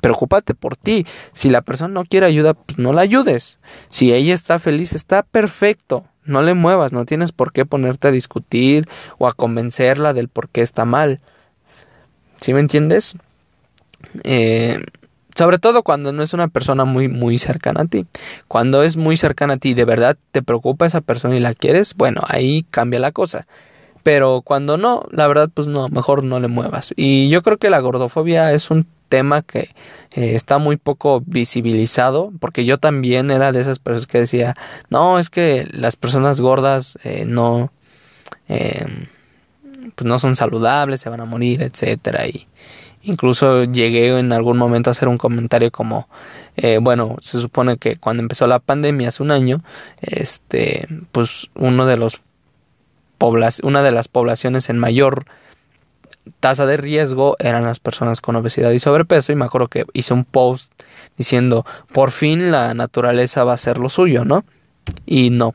preocúpate 0.00 0.54
por 0.54 0.76
ti. 0.76 1.06
Si 1.32 1.50
la 1.50 1.62
persona 1.62 1.94
no 1.94 2.04
quiere 2.04 2.26
ayuda, 2.26 2.54
pues 2.54 2.78
no 2.78 2.92
la 2.92 3.02
ayudes. 3.02 3.60
Si 3.90 4.12
ella 4.12 4.34
está 4.34 4.58
feliz, 4.58 4.92
está 4.92 5.22
perfecto. 5.22 6.04
No 6.24 6.42
le 6.42 6.54
muevas, 6.54 6.92
no 6.92 7.04
tienes 7.04 7.30
por 7.30 7.52
qué 7.52 7.64
ponerte 7.64 8.08
a 8.08 8.10
discutir 8.10 8.88
o 9.18 9.28
a 9.28 9.34
convencerla 9.34 10.14
del 10.14 10.26
por 10.26 10.48
qué 10.48 10.62
está 10.62 10.84
mal. 10.84 11.20
¿Sí 12.38 12.52
me 12.52 12.58
entiendes? 12.58 13.14
Eh, 14.24 14.84
sobre 15.36 15.60
todo 15.60 15.84
cuando 15.84 16.12
no 16.12 16.24
es 16.24 16.32
una 16.32 16.48
persona 16.48 16.84
muy, 16.84 17.06
muy 17.06 17.38
cercana 17.38 17.82
a 17.82 17.86
ti. 17.86 18.06
Cuando 18.48 18.82
es 18.82 18.96
muy 18.96 19.16
cercana 19.16 19.54
a 19.54 19.56
ti 19.58 19.70
y 19.70 19.74
de 19.74 19.84
verdad 19.84 20.16
te 20.32 20.42
preocupa 20.42 20.86
esa 20.86 21.02
persona 21.02 21.36
y 21.36 21.40
la 21.40 21.54
quieres, 21.54 21.94
bueno, 21.94 22.22
ahí 22.26 22.66
cambia 22.68 22.98
la 22.98 23.12
cosa. 23.12 23.46
Pero 24.02 24.42
cuando 24.42 24.76
no, 24.78 25.06
la 25.10 25.26
verdad, 25.26 25.48
pues 25.52 25.68
no, 25.68 25.88
mejor 25.88 26.24
no 26.24 26.40
le 26.40 26.48
muevas. 26.48 26.92
Y 26.96 27.28
yo 27.28 27.42
creo 27.42 27.58
que 27.58 27.70
la 27.70 27.80
gordofobia 27.80 28.52
es 28.52 28.70
un 28.70 28.86
tema 29.12 29.42
que 29.42 29.74
eh, 30.12 30.34
está 30.34 30.56
muy 30.56 30.78
poco 30.78 31.22
visibilizado, 31.26 32.32
porque 32.40 32.64
yo 32.64 32.78
también 32.78 33.30
era 33.30 33.52
de 33.52 33.60
esas 33.60 33.78
personas 33.78 34.06
que 34.06 34.20
decía, 34.20 34.56
no, 34.88 35.18
es 35.18 35.28
que 35.28 35.68
las 35.70 35.96
personas 35.96 36.40
gordas 36.40 36.98
eh, 37.04 37.26
no, 37.26 37.70
eh, 38.48 38.86
pues 39.94 40.06
no 40.08 40.18
son 40.18 40.34
saludables, 40.34 41.02
se 41.02 41.10
van 41.10 41.20
a 41.20 41.26
morir, 41.26 41.60
etcétera. 41.60 42.26
Y 42.26 42.46
incluso 43.02 43.64
llegué 43.64 44.18
en 44.18 44.32
algún 44.32 44.56
momento 44.56 44.88
a 44.88 44.92
hacer 44.92 45.08
un 45.08 45.18
comentario 45.18 45.70
como, 45.70 46.08
bueno, 46.80 47.16
se 47.20 47.38
supone 47.38 47.76
que 47.76 47.96
cuando 47.96 48.22
empezó 48.22 48.46
la 48.46 48.60
pandemia 48.60 49.08
hace 49.08 49.22
un 49.22 49.30
año, 49.30 49.62
este, 50.00 50.86
pues 51.12 51.50
uno 51.54 51.84
de 51.84 51.98
los 51.98 52.22
una 53.62 53.82
de 53.82 53.92
las 53.92 54.08
poblaciones 54.08 54.68
en 54.68 54.78
mayor 54.78 55.26
tasa 56.40 56.66
de 56.66 56.76
riesgo 56.76 57.36
eran 57.38 57.64
las 57.64 57.80
personas 57.80 58.20
con 58.20 58.36
obesidad 58.36 58.70
y 58.70 58.78
sobrepeso 58.78 59.32
y 59.32 59.36
me 59.36 59.44
acuerdo 59.44 59.68
que 59.68 59.84
hice 59.92 60.14
un 60.14 60.24
post 60.24 60.72
diciendo 61.16 61.64
por 61.92 62.10
fin 62.10 62.50
la 62.50 62.74
naturaleza 62.74 63.44
va 63.44 63.54
a 63.54 63.56
ser 63.56 63.78
lo 63.78 63.88
suyo, 63.88 64.24
¿no? 64.24 64.44
Y 65.06 65.30
no, 65.30 65.54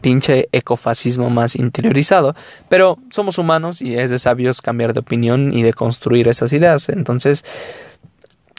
pinche 0.00 0.48
ecofascismo 0.52 1.30
más 1.30 1.56
interiorizado, 1.56 2.34
pero 2.68 2.98
somos 3.10 3.38
humanos 3.38 3.82
y 3.82 3.96
es 3.96 4.10
de 4.10 4.18
sabios 4.18 4.62
cambiar 4.62 4.92
de 4.92 5.00
opinión 5.00 5.52
y 5.52 5.62
de 5.62 5.72
construir 5.72 6.28
esas 6.28 6.52
ideas, 6.52 6.88
entonces 6.88 7.44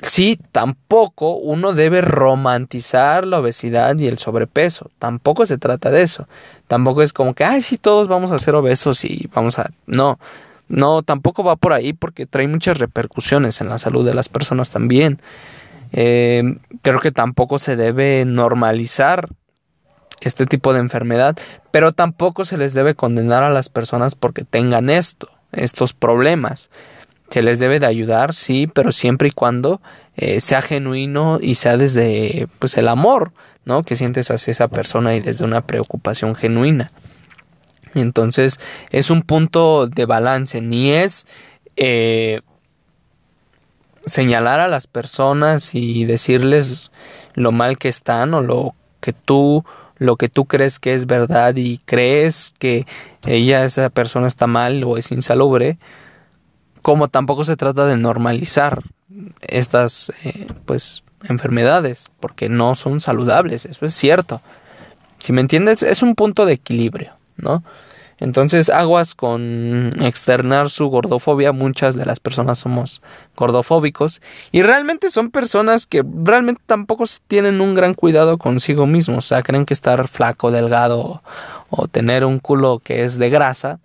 sí, 0.02 0.40
tampoco 0.52 1.36
uno 1.36 1.74
debe 1.74 2.02
romantizar 2.02 3.26
la 3.26 3.40
obesidad 3.40 3.98
y 3.98 4.08
el 4.08 4.18
sobrepeso. 4.18 4.92
Tampoco 5.00 5.46
se 5.46 5.58
trata 5.58 5.92
de 5.92 6.02
eso. 6.02 6.28
Tampoco 6.68 7.02
es 7.02 7.14
como 7.14 7.34
que, 7.34 7.44
ay, 7.44 7.62
sí, 7.62 7.78
todos 7.78 8.08
vamos 8.08 8.32
a 8.32 8.40
ser 8.40 8.56
obesos 8.56 9.04
y 9.06 9.30
vamos 9.34 9.60
a... 9.60 9.72
No, 9.86 10.20
no, 10.68 11.02
tampoco 11.02 11.44
va 11.44 11.56
por 11.56 11.74
ahí 11.74 11.94
porque 11.94 12.26
trae 12.26 12.48
muchas 12.48 12.78
repercusiones 12.78 13.60
en 13.60 13.70
la 13.70 13.80
salud 13.80 14.06
de 14.06 14.14
las 14.14 14.30
personas 14.30 14.70
también. 14.70 15.20
Eh, 15.92 16.44
creo 16.84 17.00
que 17.00 17.12
tampoco 17.12 17.58
se 17.58 17.76
debe 17.76 18.24
normalizar 18.26 19.30
este 20.22 20.46
tipo 20.46 20.74
de 20.74 20.80
enfermedad, 20.80 21.38
pero 21.72 21.92
tampoco 21.92 22.46
se 22.46 22.58
les 22.58 22.74
debe 22.74 22.94
condenar 22.94 23.44
a 23.44 23.50
las 23.50 23.70
personas 23.70 24.16
porque 24.16 24.44
tengan 24.44 24.90
esto, 24.90 25.30
estos 25.52 25.94
problemas. 25.94 26.70
Se 27.30 27.42
les 27.42 27.60
debe 27.60 27.80
de 27.80 27.86
ayudar, 27.86 28.34
sí, 28.34 28.68
pero 28.68 28.92
siempre 28.92 29.28
y 29.28 29.32
cuando 29.32 29.82
eh, 30.18 30.42
sea 30.42 30.62
genuino 30.62 31.40
y 31.42 31.56
sea 31.56 31.78
desde 31.78 32.48
pues 32.60 32.78
el 32.78 32.88
amor, 32.88 33.32
¿no? 33.66 33.84
Que 33.84 33.96
sientes 33.96 34.32
hacia 34.32 34.52
esa 34.52 34.68
persona 34.68 35.16
y 35.16 35.20
desde 35.20 35.46
una 35.46 35.62
preocupación 35.62 36.36
genuina. 36.36 36.92
Entonces 37.94 38.60
es 38.92 39.10
un 39.10 39.22
punto 39.22 39.88
de 39.88 40.06
balance, 40.06 40.62
ni 40.62 40.92
es 40.92 41.26
eh, 41.76 42.42
señalar 44.06 44.60
a 44.60 44.68
las 44.68 44.88
personas 44.88 45.74
y 45.74 46.06
decirles 46.06 46.92
lo 47.36 47.52
mal 47.52 47.78
que 47.78 47.90
están 47.90 48.34
o 48.34 48.42
lo 48.42 48.76
que 49.00 49.14
tú 49.14 49.64
lo 49.98 50.16
que 50.16 50.30
tú 50.30 50.46
crees 50.46 50.80
que 50.80 50.94
es 50.94 51.06
verdad 51.06 51.56
y 51.58 51.78
crees 51.80 52.54
que 52.58 52.88
ella 53.28 53.66
esa 53.66 53.90
persona 53.90 54.28
está 54.28 54.48
mal 54.48 54.84
o 54.86 54.98
es 54.98 55.12
insalubre 55.12 55.78
como 56.82 57.08
tampoco 57.08 57.46
se 57.46 57.58
trata 57.58 57.86
de 57.86 57.98
normalizar 57.98 58.84
estas 59.42 60.12
eh, 60.24 60.48
pues 60.66 61.04
enfermedades 61.24 62.10
porque 62.20 62.50
no 62.50 62.76
son 62.76 63.00
saludables 63.00 63.66
eso 63.66 63.86
es 63.86 63.94
cierto. 63.94 64.42
Si 65.20 65.34
me 65.34 65.42
entiendes 65.42 65.84
es 65.84 66.02
un 66.02 66.16
punto 66.16 66.46
de 66.46 66.54
equilibrio 66.54 67.14
no 67.38 67.64
entonces 68.20 68.70
aguas 68.70 69.16
con 69.16 69.94
externar 70.02 70.70
su 70.70 70.88
gordofobia. 70.88 71.52
Muchas 71.52 71.96
de 71.96 72.06
las 72.06 72.20
personas 72.20 72.60
somos 72.60 73.02
gordofóbicos 73.36 74.22
y 74.52 74.62
realmente 74.62 75.10
son 75.10 75.32
personas 75.32 75.86
que 75.86 76.04
realmente 76.24 76.62
tampoco 76.66 77.06
tienen 77.28 77.62
un 77.62 77.76
gran 77.76 77.94
cuidado 77.94 78.38
consigo 78.38 78.86
mismos. 78.88 79.18
O 79.18 79.28
sea 79.28 79.44
creen 79.44 79.66
que 79.66 79.74
estar 79.74 80.08
flaco 80.08 80.52
delgado 80.52 81.24
o 81.70 81.88
tener 81.88 82.26
un 82.26 82.40
culo 82.40 82.80
que 82.84 83.04
es 83.04 83.18
de 83.18 83.30
grasa 83.30 83.80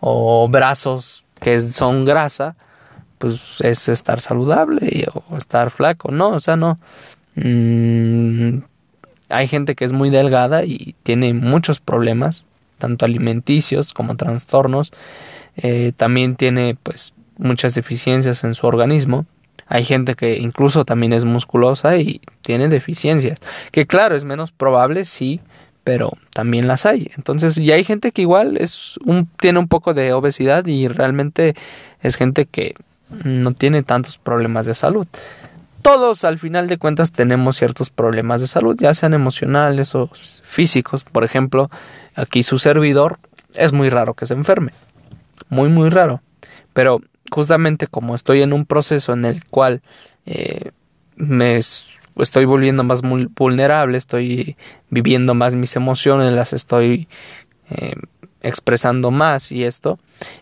o 0.00 0.48
brazos 0.48 1.24
que 1.40 1.58
son 1.60 2.04
grasa, 2.04 2.56
pues 3.18 3.60
es 3.60 3.88
estar 3.88 4.20
saludable 4.20 5.06
o 5.28 5.36
estar 5.36 5.70
flaco, 5.70 6.10
no, 6.10 6.30
o 6.30 6.40
sea, 6.40 6.56
no. 6.56 6.78
Mm, 7.34 8.58
hay 9.28 9.48
gente 9.48 9.74
que 9.74 9.84
es 9.84 9.92
muy 9.92 10.10
delgada 10.10 10.64
y 10.64 10.94
tiene 11.02 11.34
muchos 11.34 11.80
problemas, 11.80 12.46
tanto 12.78 13.04
alimenticios 13.04 13.92
como 13.92 14.16
trastornos. 14.16 14.92
Eh, 15.56 15.92
también 15.96 16.36
tiene 16.36 16.76
pues 16.82 17.12
muchas 17.36 17.74
deficiencias 17.74 18.44
en 18.44 18.54
su 18.54 18.66
organismo. 18.66 19.26
Hay 19.66 19.84
gente 19.84 20.14
que 20.14 20.38
incluso 20.38 20.84
también 20.84 21.12
es 21.12 21.24
musculosa 21.24 21.98
y 21.98 22.22
tiene 22.42 22.68
deficiencias. 22.68 23.38
Que 23.70 23.86
claro, 23.86 24.14
es 24.14 24.24
menos 24.24 24.50
probable, 24.50 25.04
sí, 25.04 25.40
pero 25.88 26.12
también 26.34 26.68
las 26.68 26.84
hay. 26.84 27.10
Entonces, 27.16 27.56
y 27.56 27.72
hay 27.72 27.82
gente 27.82 28.12
que 28.12 28.20
igual 28.20 28.58
es 28.58 28.98
un, 29.06 29.26
tiene 29.40 29.58
un 29.58 29.68
poco 29.68 29.94
de 29.94 30.12
obesidad 30.12 30.66
y 30.66 30.86
realmente 30.86 31.54
es 32.02 32.16
gente 32.16 32.44
que 32.44 32.74
no 33.24 33.54
tiene 33.54 33.82
tantos 33.82 34.18
problemas 34.18 34.66
de 34.66 34.74
salud. 34.74 35.06
Todos 35.80 36.24
al 36.24 36.38
final 36.38 36.66
de 36.66 36.76
cuentas 36.76 37.10
tenemos 37.10 37.56
ciertos 37.56 37.88
problemas 37.88 38.42
de 38.42 38.48
salud, 38.48 38.76
ya 38.78 38.92
sean 38.92 39.14
emocionales 39.14 39.94
o 39.94 40.10
físicos. 40.42 41.04
Por 41.04 41.24
ejemplo, 41.24 41.70
aquí 42.14 42.42
su 42.42 42.58
servidor 42.58 43.18
es 43.54 43.72
muy 43.72 43.88
raro 43.88 44.12
que 44.12 44.26
se 44.26 44.34
enferme. 44.34 44.72
Muy, 45.48 45.70
muy 45.70 45.88
raro. 45.88 46.20
Pero 46.74 47.00
justamente 47.30 47.86
como 47.86 48.14
estoy 48.14 48.42
en 48.42 48.52
un 48.52 48.66
proceso 48.66 49.14
en 49.14 49.24
el 49.24 49.46
cual 49.46 49.80
eh, 50.26 50.72
me 51.16 51.58
estoy 52.18 52.44
volviendo 52.44 52.84
más 52.84 53.02
vulnerable, 53.02 53.98
estoy 53.98 54.56
viviendo 54.90 55.34
más 55.34 55.54
mis 55.54 55.76
emociones, 55.76 56.32
las 56.32 56.52
estoy 56.52 57.08
eh, 57.70 57.94
expresando 58.42 59.10
más 59.10 59.52
y 59.52 59.64
esto, 59.64 59.98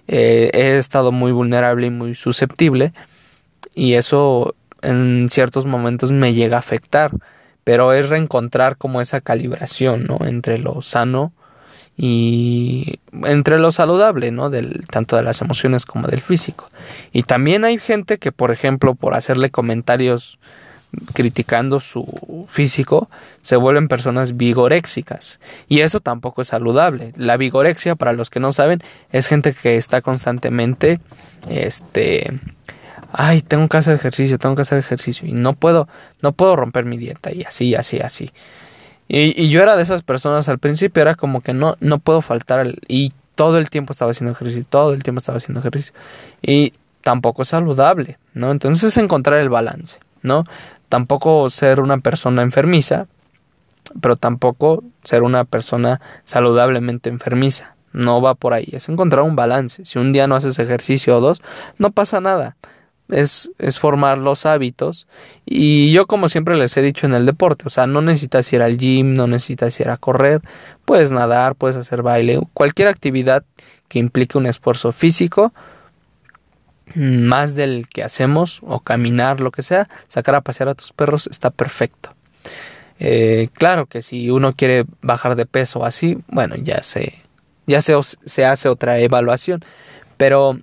eh, 0.09 0.51
he 0.53 0.79
estado 0.79 1.13
muy 1.13 1.33
vulnerable 1.33 1.87
y 1.87 1.91
muy 1.91 2.15
susceptible 2.15 2.93
y 3.75 3.95
eso 3.95 4.55
en 4.83 5.29
ciertos 5.31 5.67
momentos 5.67 6.13
me 6.13 6.35
llega 6.35 6.57
a 6.57 6.61
afectar, 6.61 7.13
pero 7.65 7.93
es 7.93 8.09
reencontrar 8.09 8.77
como 8.77 9.01
esa 9.01 9.21
calibración, 9.21 10.05
¿no? 10.05 10.19
Entre 10.27 10.59
lo 10.59 10.83
sano 10.83 11.33
y 11.97 13.01
entre 13.25 13.59
lo 13.59 13.73
saludable, 13.73 14.31
¿no? 14.31 14.51
Del, 14.51 14.87
tanto 14.91 15.17
de 15.17 15.23
las 15.23 15.41
emociones 15.41 15.87
como 15.87 16.09
del 16.09 16.21
físico. 16.21 16.69
Y 17.13 17.23
también 17.23 17.65
hay 17.65 17.79
gente 17.79 18.19
que, 18.19 18.33
por 18.33 18.51
ejemplo, 18.51 18.95
por 18.95 19.15
hacerle 19.15 19.51
comentarios 19.51 20.39
criticando 21.15 21.81
su 21.81 22.47
físico, 22.49 23.09
se 23.41 23.57
vuelven 23.57 23.89
personas 23.89 24.37
vigoréxicas. 24.37 25.41
Y 25.69 25.81
eso 25.81 26.01
tampoco 26.01 26.43
es 26.43 26.49
saludable. 26.49 27.13
La 27.17 27.37
vigorexia, 27.37 27.95
para 27.95 28.13
los 28.13 28.31
que 28.31 28.41
no 28.41 28.53
saben, 28.53 28.81
es 29.13 29.27
gente 29.27 29.53
que 29.53 29.77
está 29.77 30.01
constantemente, 30.01 31.01
este, 31.49 32.41
ay, 33.13 33.41
tengo 33.41 33.69
que 33.69 33.77
hacer 33.77 33.95
ejercicio, 33.95 34.39
tengo 34.39 34.57
que 34.57 34.63
hacer 34.63 34.79
ejercicio 34.79 35.27
y 35.27 35.33
no 35.33 35.55
puedo, 35.55 35.89
no 36.23 36.33
puedo 36.33 36.57
romper 36.57 36.85
mi 36.85 36.97
dieta 36.97 37.33
y 37.33 37.43
así, 37.43 37.75
así, 37.75 38.01
así. 38.01 38.33
Y, 39.09 39.41
y 39.41 39.51
yo 39.51 39.63
era 39.63 39.77
de 39.77 39.83
esas 39.83 40.03
personas 40.03 40.49
al 40.49 40.59
principio, 40.59 41.01
era 41.01 41.15
como 41.15 41.41
que 41.41 41.55
no, 41.55 41.77
no 41.81 41.99
puedo 41.99 42.23
faltar 42.23 42.75
y 42.89 43.13
todo 43.37 43.59
el 43.59 43.71
tiempo 43.71 43.93
estaba 43.93 44.11
haciendo 44.11 44.33
ejercicio, 44.33 44.65
todo 44.69 44.93
el 44.93 45.03
tiempo 45.03 45.19
estaba 45.19 45.39
haciendo 45.39 45.61
ejercicio. 45.61 45.95
Y 46.43 46.73
tampoco 47.03 47.43
es 47.43 47.49
saludable, 47.49 48.19
¿no? 48.35 48.51
Entonces 48.51 48.83
es 48.89 48.97
encontrar 48.97 49.41
el 49.41 49.49
balance, 49.49 50.01
¿no? 50.23 50.45
Tampoco 50.89 51.49
ser 51.51 51.81
una 51.81 51.99
persona 51.99 52.43
enfermiza, 52.43 53.07
pero 54.01 54.17
tampoco 54.17 54.83
ser 55.03 55.23
una 55.23 55.45
persona 55.45 56.01
saludablemente 56.25 57.09
enfermiza. 57.09 57.77
No 57.93 58.21
va 58.21 58.35
por 58.35 58.53
ahí, 58.53 58.69
es 58.73 58.89
encontrar 58.89 59.23
un 59.23 59.37
balance. 59.37 59.85
Si 59.85 59.99
un 59.99 60.13
día 60.13 60.27
no 60.27 60.37
haces 60.37 60.59
ejercicio 60.59 61.17
o 61.17 61.21
dos, 61.21 61.41
no 61.79 61.91
pasa 61.91 62.21
nada. 62.21 62.57
Es, 63.09 63.51
es 63.59 63.79
formar 63.79 64.19
los 64.19 64.45
hábitos. 64.47 65.07
Y 65.47 65.93
yo 65.93 66.07
como 66.07 66.29
siempre 66.29 66.57
les 66.57 66.77
he 66.77 66.83
dicho 66.83 67.07
en 67.07 67.15
el 67.15 67.25
deporte, 67.25 67.65
o 67.67 67.71
sea, 67.71 67.87
no 67.87 68.03
necesitas 68.03 68.53
ir 68.53 68.63
al 68.63 68.77
gym, 68.77 69.15
no 69.15 69.27
necesitas 69.27 69.79
ir 69.81 69.89
a 69.89 69.97
correr, 69.97 70.43
puedes 70.85 71.13
nadar, 71.13 71.55
puedes 71.55 71.77
hacer 71.77 72.03
baile, 72.03 72.41
cualquier 72.53 72.89
actividad 72.89 73.45
que 73.89 74.01
implique 74.01 74.37
un 74.37 74.47
esfuerzo 74.47 74.91
físico, 74.93 75.53
más 76.95 77.55
del 77.55 77.89
que 77.89 78.03
hacemos 78.03 78.61
o 78.63 78.81
caminar, 78.81 79.41
lo 79.41 79.51
que 79.51 79.63
sea, 79.63 79.89
sacar 80.09 80.35
a 80.35 80.41
pasear 80.41 80.69
a 80.69 80.75
tus 80.75 80.93
perros 80.93 81.29
está 81.31 81.51
perfecto. 81.51 82.15
Eh, 82.99 83.49
claro 83.53 83.87
que 83.87 84.03
si 84.03 84.31
uno 84.31 84.55
quiere 84.55 84.85
bajar 85.03 85.37
de 85.37 85.47
peso 85.47 85.85
así, 85.85 86.19
bueno, 86.29 86.57
ya 86.57 86.83
se, 86.83 87.15
ya 87.67 87.81
se, 87.81 87.95
se 88.25 88.45
hace 88.45 88.69
otra 88.69 88.99
evaluación. 88.99 89.65
Pero 90.17 90.59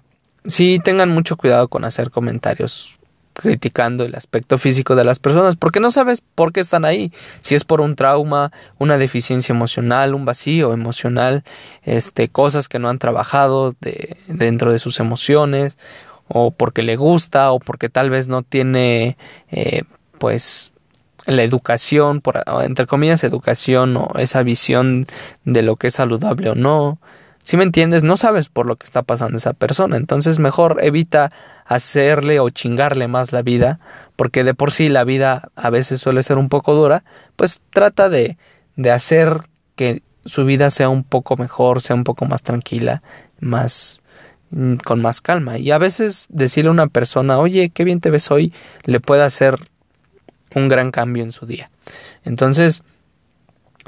sí 0.46 0.80
tengan 0.84 1.10
mucho 1.10 1.38
cuidado 1.38 1.68
con 1.68 1.86
hacer 1.86 2.10
comentarios 2.10 2.98
criticando 3.34 4.06
el 4.06 4.16
aspecto 4.16 4.58
físico 4.58 4.96
de 4.96 5.04
las 5.04 5.20
personas, 5.20 5.56
porque 5.56 5.80
no 5.80 5.92
sabes 5.92 6.22
por 6.22 6.54
qué 6.54 6.60
están 6.60 6.86
ahí, 6.86 7.12
si 7.42 7.56
es 7.56 7.64
por 7.64 7.82
un 7.82 7.96
trauma, 7.96 8.52
una 8.78 8.98
deficiencia 8.98 9.54
emocional, 9.54 10.14
un 10.14 10.24
vacío 10.26 10.72
emocional, 10.72 11.44
este, 11.82 12.30
cosas 12.30 12.70
que 12.70 12.80
no 12.80 12.90
han 12.90 13.00
trabajado 13.00 13.76
de, 13.82 14.18
dentro 14.28 14.72
de 14.72 14.80
sus 14.80 15.00
emociones, 15.00 15.78
o 16.28 16.52
porque 16.52 16.84
le 16.84 16.96
gusta, 16.96 17.52
o 17.52 17.60
porque 17.60 17.90
tal 17.90 18.10
vez 18.10 18.28
no 18.28 18.44
tiene, 18.44 19.18
eh, 19.52 19.84
pues, 20.18 20.72
la 21.26 21.44
educación, 21.44 22.22
por, 22.22 22.44
entre 22.64 22.86
comillas, 22.86 23.24
educación 23.24 23.96
o 23.98 24.12
esa 24.18 24.44
visión 24.44 25.06
de 25.46 25.62
lo 25.62 25.78
que 25.78 25.88
es 25.88 25.94
saludable 25.94 26.50
o 26.50 26.56
no, 26.56 27.00
si 27.44 27.58
me 27.58 27.64
entiendes, 27.64 28.04
no 28.04 28.16
sabes 28.16 28.48
por 28.48 28.66
lo 28.66 28.78
que 28.78 28.86
está 28.86 29.04
pasando 29.04 29.38
esa 29.38 29.52
persona, 29.52 29.98
entonces 29.98 30.40
mejor 30.40 30.78
evita 30.82 31.32
hacerle 31.66 32.40
o 32.40 32.50
chingarle 32.50 33.10
más 33.10 33.34
la 33.34 33.42
vida, 33.42 33.80
porque 34.16 34.46
de 34.46 34.54
por 34.54 34.72
sí 34.72 34.88
la 34.88 35.04
vida 35.04 35.50
a 35.56 35.70
veces 35.70 36.00
suele 36.00 36.24
ser 36.24 36.38
un 36.38 36.48
poco 36.48 36.74
dura, 36.74 37.04
pues 37.36 37.62
trata 37.70 38.08
de, 38.08 38.38
de 38.78 38.92
hacer 38.92 39.42
que 39.76 40.04
su 40.26 40.46
vida 40.46 40.70
sea 40.70 40.88
un 40.88 41.04
poco 41.04 41.36
mejor, 41.36 41.82
sea 41.82 41.98
un 41.98 42.06
poco 42.06 42.26
más 42.26 42.44
tranquila, 42.44 43.02
más 43.42 44.02
con 44.84 45.02
más 45.02 45.22
calma. 45.22 45.58
Y 45.58 45.72
a 45.72 45.78
veces 45.78 46.26
decirle 46.30 46.70
a 46.70 46.74
una 46.74 46.88
persona, 46.88 47.40
oye, 47.40 47.70
qué 47.70 47.84
bien 47.84 48.00
te 48.00 48.10
ves 48.10 48.32
hoy, 48.32 48.54
le 48.86 49.00
puede 49.00 49.24
hacer 49.24 49.58
un 50.56 50.68
gran 50.68 50.92
cambio 50.92 51.24
en 51.24 51.32
su 51.32 51.46
día. 51.46 51.70
Entonces, 52.24 52.84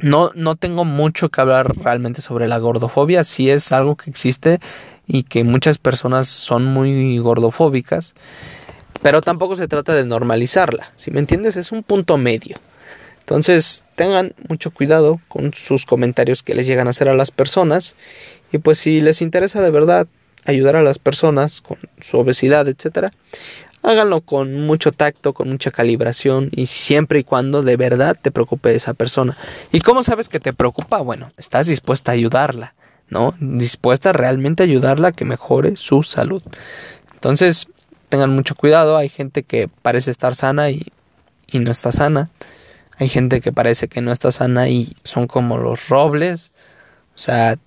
no, 0.01 0.31
no 0.36 0.55
tengo 0.55 0.86
mucho 0.86 1.29
que 1.29 1.41
hablar 1.41 1.75
realmente 1.77 2.22
sobre 2.22 2.48
la 2.48 2.57
gordofobia, 2.57 3.24
si 3.24 3.50
es 3.50 3.72
algo 3.72 3.95
que 3.95 4.10
existe 4.10 4.60
y 5.07 5.24
que 5.24 5.43
muchas 5.43 5.77
personas 5.77 6.27
son 6.27 6.65
muy 6.65 7.17
gordofóbicas, 7.19 8.13
pero 9.01 9.22
tampoco 9.22 9.55
se 9.55 9.67
trata 9.67 9.93
de 9.93 10.05
normalizarla, 10.05 10.91
si 10.95 11.12
me 11.12 11.19
entiendes, 11.19 11.57
es 11.57 11.72
un 11.72 11.84
punto 11.84 12.17
medio. 12.17 12.57
Entonces 13.19 13.84
tengan 13.95 14.34
mucho 14.50 14.72
cuidado 14.72 15.19
con 15.27 15.53
sus 15.53 15.86
comentarios 15.86 16.43
que 16.43 16.53
les 16.53 16.67
llegan 16.67 16.88
a 16.88 16.91
hacer 16.91 17.10
a 17.10 17.15
las 17.15 17.31
personas 17.31 17.95
y 18.51 18.60
pues 18.60 18.77
si 18.77 19.01
les 19.01 19.22
interesa 19.22 19.62
de 19.62 19.72
verdad 19.72 20.07
ayudar 20.46 20.75
a 20.75 20.84
las 20.84 21.00
personas 21.00 21.62
con 21.62 21.78
su 22.02 22.18
obesidad, 22.18 22.68
etcétera, 22.68 23.12
háganlo 23.86 24.22
con 24.22 24.62
mucho 24.66 24.92
tacto, 24.92 25.34
con 25.34 25.50
mucha 25.50 25.72
calibración 25.72 26.50
y 26.52 26.66
siempre 26.66 27.20
y 27.20 27.24
cuando 27.24 27.62
de 27.62 27.78
verdad 27.78 28.18
te 28.20 28.32
preocupe 28.32 28.74
esa 28.75 28.94
persona. 28.94 29.38
¿Y 29.72 29.82
cómo 29.82 30.04
sabes 30.04 30.30
que 30.30 30.40
te 30.40 30.54
preocupa? 30.54 31.00
Bueno, 31.00 31.32
estás 31.38 31.68
dispuesta 31.68 32.12
a 32.12 32.16
ayudarla, 32.16 32.74
¿no? 33.10 33.36
Dispuesta 33.40 34.10
a 34.10 34.14
realmente 34.14 34.64
ayudarla 34.64 35.10
a 35.10 35.12
que 35.12 35.25
mejore 35.25 35.75
su 35.75 36.04
salud. 36.04 36.42
Entonces, 37.14 37.68
tengan 38.10 38.32
mucho 38.32 38.56
cuidado, 38.56 38.98
hay 38.98 39.10
gente 39.10 39.44
que 39.44 39.68
parece 39.82 40.12
estar 40.12 40.36
sana 40.36 40.72
y, 40.72 40.88
y 41.48 41.60
no 41.60 41.72
está 41.72 41.92
sana. 41.92 42.30
Hay 42.98 43.10
gente 43.10 43.42
que 43.42 43.52
parece 43.52 43.88
que 43.88 44.02
no 44.02 44.12
está 44.12 44.32
sana 44.32 44.70
y 44.70 44.96
son 45.04 45.28
como 45.28 45.58
los 45.58 45.90
robles. 45.90 46.52
O 47.16 47.18
sea, 47.18 47.58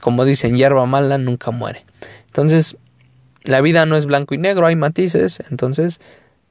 como 0.00 0.24
dicen, 0.24 0.56
hierba 0.56 0.86
mala 0.86 1.18
nunca 1.18 1.50
muere. 1.50 1.84
Entonces, 2.26 2.76
la 3.44 3.60
vida 3.60 3.86
no 3.86 3.96
es 3.96 4.06
blanco 4.06 4.34
y 4.34 4.38
negro, 4.38 4.66
hay 4.66 4.76
matices, 4.76 5.42
entonces 5.50 6.00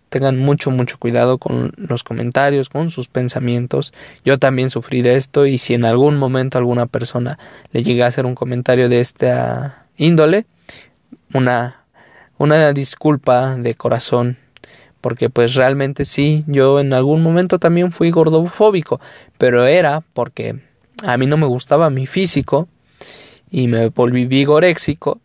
tengan 0.10 0.38
mucho, 0.38 0.72
mucho 0.72 0.98
cuidado 0.98 1.38
con 1.38 1.74
los 1.76 2.04
comentarios, 2.04 2.70
con 2.70 2.90
sus 2.90 3.08
pensamientos. 3.08 3.92
Yo 4.24 4.40
también 4.40 4.70
sufrí 4.70 5.02
de 5.02 5.16
esto 5.16 5.46
y 5.46 5.58
si 5.58 5.74
en 5.74 5.84
algún 5.84 6.18
momento 6.18 6.58
alguna 6.58 6.86
persona 6.86 7.38
le 7.72 7.84
llega 7.84 8.06
a 8.06 8.08
hacer 8.08 8.26
un 8.26 8.36
comentario 8.36 8.88
de 8.88 9.02
esta 9.02 9.88
índole, 9.98 10.46
una, 11.34 11.84
una 12.38 12.72
disculpa 12.72 13.56
de 13.58 13.76
corazón, 13.76 14.38
porque 15.02 15.30
pues 15.30 15.56
realmente 15.56 16.06
sí, 16.06 16.46
yo 16.48 16.80
en 16.80 16.94
algún 16.94 17.22
momento 17.22 17.60
también 17.60 17.92
fui 17.92 18.10
gordofóbico, 18.10 19.02
pero 19.38 19.66
era 19.66 20.02
porque 20.14 20.62
a 21.04 21.18
mí 21.18 21.26
no 21.26 21.38
me 21.38 21.46
gustaba 21.46 21.90
mi 21.90 22.08
físico 22.08 22.70
y 23.56 23.70
me 23.70 23.88
volví 23.88 24.26
vigoréxico 24.26 25.22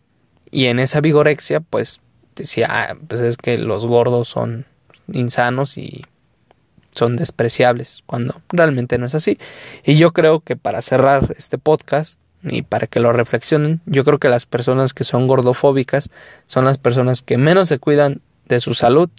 y 0.51 0.67
en 0.67 0.79
esa 0.79 1.01
vigorexia, 1.01 1.59
pues 1.59 1.99
decía, 2.33 2.67
ah, 2.69 2.95
pues 3.09 3.19
es 3.19 3.35
que 3.35 3.57
los 3.57 3.85
gordos 3.85 4.29
son 4.29 4.65
insanos 5.11 5.77
y 5.77 6.05
son 6.91 7.17
despreciables, 7.17 8.03
cuando 8.05 8.39
realmente 8.47 8.97
no 8.97 9.05
es 9.05 9.15
así. 9.15 9.37
Y 9.83 9.97
yo 9.97 10.13
creo 10.13 10.39
que 10.39 10.55
para 10.55 10.81
cerrar 10.81 11.35
este 11.37 11.57
podcast 11.57 12.21
y 12.41 12.61
para 12.61 12.87
que 12.87 13.01
lo 13.01 13.11
reflexionen, 13.11 13.81
yo 13.85 14.05
creo 14.05 14.17
que 14.17 14.29
las 14.29 14.45
personas 14.45 14.93
que 14.93 15.03
son 15.03 15.27
gordofóbicas 15.27 16.09
son 16.47 16.63
las 16.63 16.77
personas 16.77 17.21
que 17.21 17.37
menos 17.37 17.67
se 17.67 17.79
cuidan 17.79 18.21
de 18.45 18.61
su 18.61 18.75
salud 18.75 19.09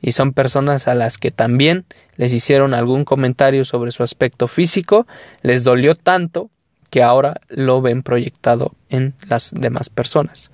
y 0.00 0.12
son 0.12 0.32
personas 0.32 0.86
a 0.86 0.94
las 0.94 1.18
que 1.18 1.32
también 1.32 1.86
les 2.14 2.32
hicieron 2.32 2.74
algún 2.74 3.04
comentario 3.04 3.64
sobre 3.64 3.90
su 3.90 4.04
aspecto 4.04 4.46
físico, 4.46 5.08
les 5.42 5.64
dolió 5.64 5.96
tanto 5.96 6.50
que 6.90 7.02
ahora 7.02 7.40
lo 7.48 7.80
ven 7.80 8.02
proyectado 8.02 8.72
en 8.88 9.14
las 9.28 9.52
demás 9.54 9.88
personas. 9.88 10.50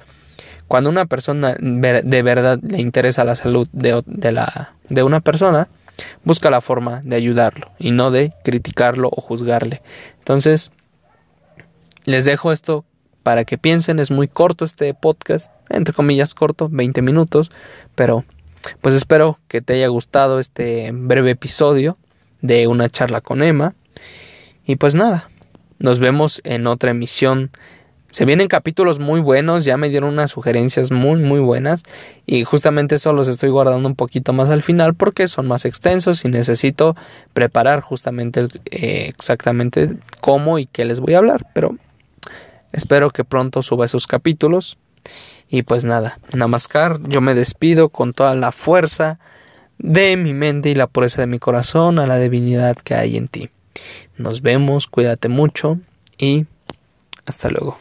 Cuando 0.69 0.91
una 0.91 1.07
persona 1.07 1.57
de 1.59 2.23
verdad 2.23 2.59
le 2.63 2.81
interesa 2.81 3.25
la 3.25 3.37
salud 3.37 3.69
de, 3.73 4.33
la, 4.33 4.75
de 4.89 5.03
una 5.03 5.21
persona, 5.21 5.69
busca 6.25 6.51
la 6.51 6.61
forma 6.61 7.01
de 7.05 7.17
ayudarlo 7.17 7.71
y 7.79 7.93
no 7.93 8.11
de 8.11 8.33
criticarlo 8.43 9.09
o 9.11 9.21
juzgarle. 9.21 9.83
Entonces, 10.19 10.71
les 12.05 12.25
dejo 12.25 12.53
esto 12.53 12.85
para 13.23 13.45
que 13.45 13.59
piensen, 13.59 13.99
es 13.99 14.11
muy 14.11 14.29
corto 14.29 14.65
este 14.65 14.93
podcast, 14.95 15.51
entre 15.69 15.95
comillas 15.95 16.35
corto, 16.35 16.69
20 16.71 17.03
minutos, 17.03 17.51
pero 17.95 18.25
pues 18.81 18.95
espero 18.95 19.39
que 19.49 19.61
te 19.61 19.75
haya 19.75 19.89
gustado 19.89 20.41
este 20.41 20.91
breve 20.93 21.33
episodio 21.33 21.97
de 22.41 22.67
una 22.67 22.89
charla 22.89 23.21
con 23.21 23.43
Emma. 23.43 23.75
Y 24.65 24.77
pues 24.77 24.95
nada, 24.95 25.29
nos 25.79 25.99
vemos 25.99 26.41
en 26.45 26.67
otra 26.67 26.91
emisión 26.91 27.51
se 28.17 28.25
vienen 28.25 28.49
capítulos 28.49 28.99
muy 28.99 29.21
buenos, 29.21 29.67
ya 29.67 29.77
me 29.77 29.91
dieron 29.91 30.09
unas 30.11 30.31
sugerencias 30.31 30.91
muy 30.91 31.21
muy 31.21 31.39
buenas 31.39 31.83
y 32.25 32.45
justamente 32.45 32.95
eso 32.95 33.13
los 33.13 33.29
estoy 33.29 33.51
guardando 33.51 33.87
un 33.87 33.95
poquito 33.95 34.33
más 34.33 34.49
al 34.49 34.63
final 34.63 34.95
porque 34.95 35.27
son 35.27 35.47
más 35.47 35.67
extensos 35.67 36.25
y 36.25 36.29
necesito 36.29 36.97
preparar 37.35 37.83
justamente 37.83 38.47
eh, 38.71 39.09
exactamente 39.09 39.99
cómo 40.23 40.59
y 40.59 40.65
qué 40.65 40.87
les 40.87 41.01
voy 41.01 41.13
a 41.13 41.19
hablar, 41.19 41.47
pero 41.53 41.77
espero 42.73 43.11
que 43.11 43.25
pronto 43.25 43.63
suba 43.63 43.85
esos 43.85 44.07
capítulos 44.07 44.79
y 45.51 45.63
pues 45.63 45.85
nada, 45.85 46.19
namaskar, 46.33 46.99
yo 47.09 47.21
me 47.21 47.35
despido 47.35 47.91
con 47.91 48.15
toda 48.15 48.35
la 48.35 48.51
fuerza 48.51 49.19
de 49.79 50.17
mi 50.17 50.33
mente 50.33 50.71
y 50.71 50.75
la 50.75 50.87
pureza 50.87 51.21
de 51.21 51.27
mi 51.27 51.39
corazón 51.39 51.99
a 51.99 52.07
la 52.07 52.19
divinidad 52.19 52.77
que 52.77 52.95
hay 52.95 53.19
en 53.19 53.29
ti. 53.29 53.51
Nos 54.17 54.43
vemos, 54.43 54.87
cuídate 54.87 55.29
mucho 55.29 55.79
y 56.19 56.47
hasta 57.25 57.51
luego. 57.51 57.79